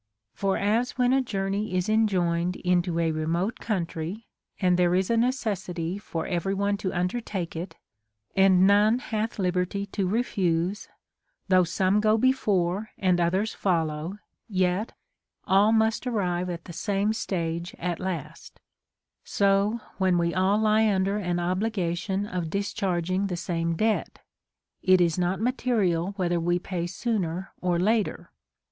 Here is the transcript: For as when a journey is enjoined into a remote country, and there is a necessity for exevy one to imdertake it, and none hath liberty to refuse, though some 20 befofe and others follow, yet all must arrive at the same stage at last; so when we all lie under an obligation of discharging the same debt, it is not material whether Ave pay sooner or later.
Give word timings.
For 0.33 0.57
as 0.57 0.97
when 0.97 1.13
a 1.13 1.21
journey 1.21 1.75
is 1.75 1.87
enjoined 1.87 2.55
into 2.55 2.97
a 2.97 3.11
remote 3.11 3.59
country, 3.59 4.25
and 4.59 4.75
there 4.75 4.95
is 4.95 5.11
a 5.11 5.15
necessity 5.17 5.99
for 5.99 6.25
exevy 6.25 6.55
one 6.55 6.77
to 6.77 6.89
imdertake 6.89 7.55
it, 7.55 7.75
and 8.35 8.65
none 8.65 8.97
hath 8.97 9.37
liberty 9.37 9.85
to 9.85 10.07
refuse, 10.07 10.87
though 11.49 11.63
some 11.63 12.01
20 12.01 12.33
befofe 12.33 12.87
and 12.97 13.19
others 13.21 13.53
follow, 13.53 14.17
yet 14.49 14.93
all 15.45 15.71
must 15.71 16.07
arrive 16.07 16.49
at 16.49 16.65
the 16.65 16.73
same 16.73 17.13
stage 17.13 17.75
at 17.77 17.99
last; 17.99 18.59
so 19.23 19.81
when 19.99 20.17
we 20.17 20.33
all 20.33 20.57
lie 20.57 20.91
under 20.91 21.17
an 21.17 21.39
obligation 21.39 22.25
of 22.25 22.49
discharging 22.49 23.27
the 23.27 23.37
same 23.37 23.75
debt, 23.75 24.17
it 24.81 24.99
is 24.99 25.19
not 25.19 25.39
material 25.39 26.13
whether 26.17 26.37
Ave 26.39 26.57
pay 26.57 26.87
sooner 26.87 27.51
or 27.61 27.77
later. 27.77 28.31